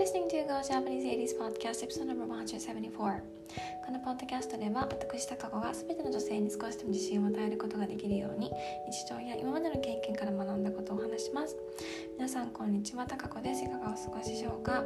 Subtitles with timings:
[0.00, 3.20] listening to Go Japanese 80s Podcast episode No.174
[3.84, 8.50] このポッドキャストでは私高子が全ての女性に少しでも自信を与えることができるように
[8.90, 11.54] 日常や今までの経験から学んだことを話します。
[12.16, 13.62] 皆さんこんにちは高子です。
[13.62, 14.72] いかがお過ごしでしょうか？
[14.72, 14.84] は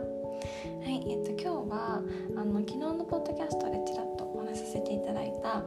[0.89, 2.03] い、えっと今日は
[2.37, 5.63] あの昨日のポッドキャストでちらっとお話しさせていただいたあ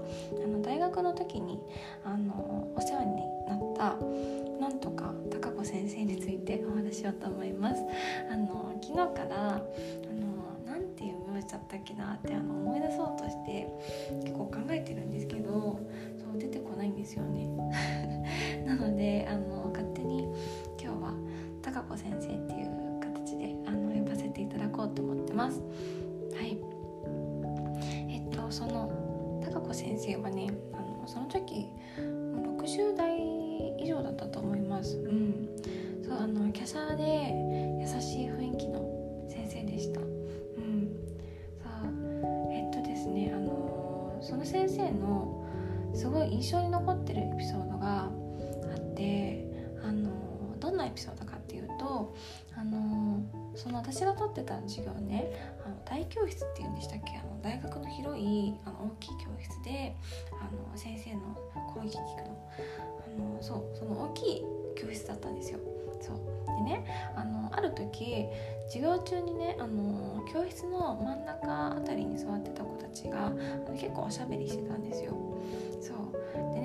[0.46, 1.58] の大学の時に
[2.04, 3.96] あのお世話になった
[4.60, 7.82] なんとか高子先生についてお話ししようと思います。
[8.30, 9.60] あの昨日からあ
[10.14, 13.68] のなんていう名字だったっけなってあの思い出そうとして
[14.24, 15.80] 結構考えてるんですけど
[16.18, 17.48] そう出てこないんですよね。
[18.66, 20.24] なのであの勝手に
[20.82, 21.14] 今日は
[21.62, 25.62] 高子先生っていう形であの呼ばせていただこうと思ってます。
[26.34, 26.58] はい。
[28.10, 28.92] えっとその
[29.42, 33.18] 高子先生はねあのその時60代
[33.80, 34.98] 以上だったと思います。
[34.98, 35.47] うん。
[45.98, 48.10] すごい印象に残ってるエピソードがあ
[48.76, 49.44] って
[49.84, 50.12] あの
[50.60, 52.16] どんなエピソードかっていうと
[52.56, 53.20] あの
[53.56, 59.96] その私が取ってた授業ねあの大教室っていうんでしたっけあの大学の広いあの大きい教室で
[60.40, 61.22] あの先生の
[61.74, 62.50] 講義聞くの。
[63.08, 64.44] あのそうその大きい
[64.76, 65.60] 教室だったんですよ。
[66.00, 66.18] そう。
[66.46, 68.26] でねあのある時
[68.68, 73.32] 授業中にねあの教室の真ん中あたりに座ってた子たちが
[73.74, 75.27] 結構おしゃべりしてたんですよ。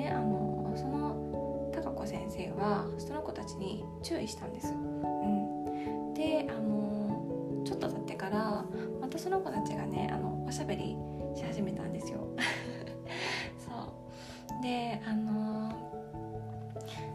[0.02, 8.64] ねあのその高子先生はその子たちに注意したんです、うん、であのちょっと経ってから
[9.00, 10.96] またその子たちがねあのおしゃべり
[11.36, 12.18] し始めたんですよ。
[13.58, 14.62] そう。
[14.62, 15.72] であの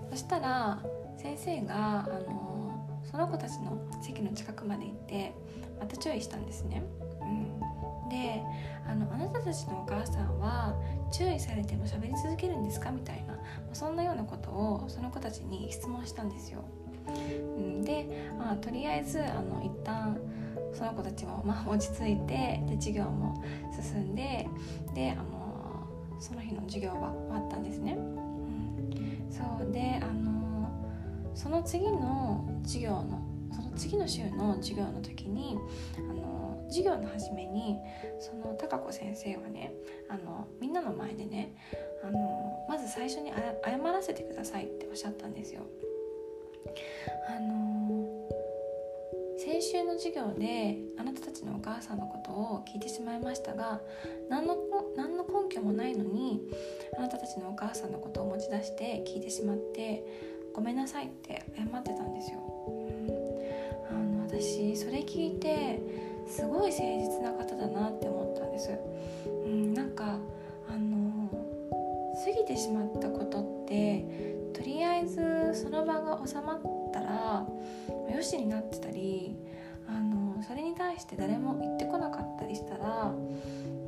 [0.09, 0.80] そしたら
[1.17, 5.33] 先生があのその子たちの席の近くまで行って
[5.80, 6.81] また注意したんですね。
[7.21, 7.56] うん、
[8.09, 8.41] で
[8.87, 10.75] あの「あなたたちのお母さんは
[11.11, 13.37] 注意されても喋り続けるんですか?」みたいな
[13.73, 16.63] そんなようなことをその子たちに質問したんですよ。
[17.83, 18.05] で、
[18.37, 20.19] まあ、とりあえずあの一旦
[20.73, 23.41] その子たちも、まあ、落ち着いてで授業も
[23.71, 24.47] 進んで
[24.93, 25.87] であの
[26.19, 27.93] その日の授業は終わったんですね。
[27.93, 30.69] うん、そうであの
[31.33, 35.57] その次の授業のその次の週の授業の時に
[36.77, 37.80] 授業の初めに
[38.20, 39.73] その高子先生はね
[40.10, 41.55] あのみんなの前でね
[42.04, 43.32] あのまず最初に
[43.65, 45.64] 謝らせてくださいっておっしゃったんですよ。
[47.30, 48.27] あの
[49.39, 53.82] 先週の授業であなたたちのお母さんのことを聞いてしまいましたが
[54.30, 54.58] 何の
[54.95, 56.42] 何の根拠もないのに
[56.98, 60.04] あなたたちのお母さんのことを持ち出して聞いてしまって
[60.54, 62.39] ごめんなさいって謝ってたんですよ、
[63.92, 65.80] うん、あの私それ聞いて
[66.27, 68.71] すごい誠実な方だなって思ったんです、
[69.26, 70.20] うん、なんか
[70.70, 71.30] あの
[72.26, 74.05] 過ぎてしまったことって
[74.54, 76.61] とりあえずその場が収まっ
[76.92, 77.45] たら
[78.14, 79.36] よしになってたり
[79.87, 83.14] あのそれに対して誰も言ってこなかったりしたら、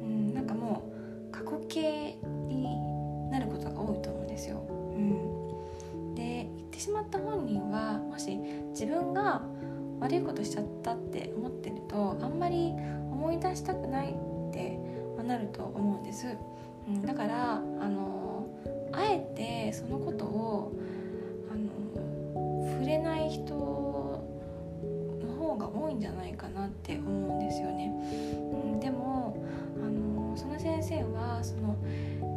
[0.02, 0.84] うん、なんかも
[1.30, 2.18] う過去形
[2.48, 2.78] に
[3.32, 4.29] なることが多いと思うんです
[10.00, 12.74] 悪いことしちゃったって思ってるとあんまり
[13.12, 14.80] 思い出したくないって
[15.24, 16.28] なると思うんです、
[16.88, 18.48] うん、だからあの
[18.92, 20.74] あえてそのことを
[21.52, 27.92] あの触れない人の方が多いんじゃないかなって思うんですよね、
[28.52, 29.46] うん、でも
[29.78, 31.78] あのその先生はその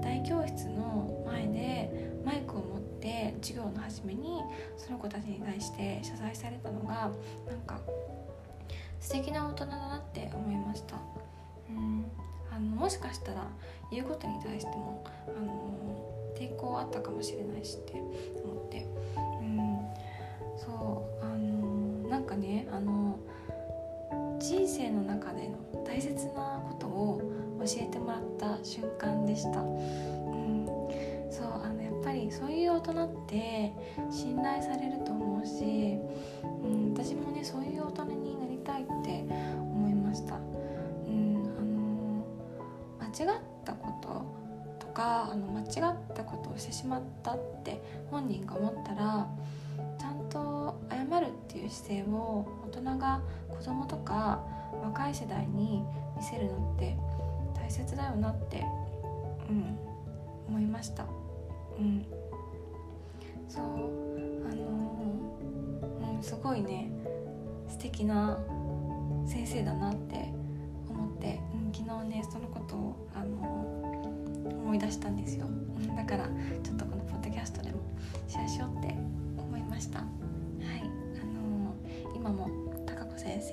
[0.03, 4.41] 大教室の前でマイクを持って授業の初めに
[4.77, 7.11] その子たちに対して謝罪されたのが
[7.49, 7.81] なんか
[9.01, 10.97] 素敵な大人だなって思いました。
[11.69, 12.05] うん
[12.55, 13.47] あのもしかしたら
[13.91, 17.95] 言うことに対してもあの抵抗あったかもしれないしって
[18.45, 18.87] 思って、
[19.41, 19.79] うん、
[20.59, 23.19] そうあのなんかねあの
[24.38, 27.23] 人生の中での大切なことを
[27.61, 29.62] 教えてもらった瞬間でした。
[32.32, 33.73] そういう大人って
[34.11, 35.99] 信頼されると思うし、
[36.43, 39.25] うん、私もねそういう大人になりたいって
[39.58, 40.38] 思いました、う
[41.11, 42.25] ん、
[42.99, 43.93] あの間違ったこ
[44.79, 49.28] ととかあの間違ったことをしてしまったって本人が思ったら
[49.99, 53.20] ちゃんと謝るっていう姿勢を大人が
[53.50, 54.40] 子供とか
[54.82, 55.85] 若い世代に
[56.17, 56.96] 見せるのって
[57.55, 58.64] 大切だよなって、
[59.50, 59.78] うん、
[60.49, 61.05] 思いました。
[61.78, 62.22] うん
[63.52, 63.64] そう
[64.49, 66.90] あの、う、すごいね
[67.69, 68.38] 素敵な
[69.26, 70.32] 先生だなって
[70.88, 73.37] 思って、うん、昨日ねそのことをあの
[74.62, 75.46] 思い出したんですよ。
[75.94, 76.28] だから
[76.62, 77.81] ちょっとこのポッドキャストでも
[78.26, 78.94] シェアしようって
[79.38, 79.99] 思いました。
[79.99, 80.08] はい。
[81.20, 81.75] あの
[82.16, 82.49] 今も
[82.87, 83.52] 高子先生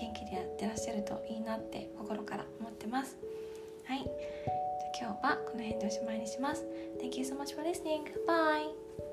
[0.00, 3.18] 元気でやってらっしゃるといいなって心から思ってます。
[3.84, 4.10] はい。
[4.98, 6.64] 今日はこの辺でおしまいにします。
[6.98, 8.04] Thank you so much for listening.
[8.26, 9.05] Bye!